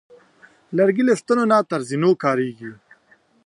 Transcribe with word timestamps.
لرګی 0.77 1.03
له 1.07 1.13
ستنو 1.21 1.43
نه 1.51 1.57
تر 1.69 1.81
زینو 1.89 2.11
کارېږي. 2.23 2.71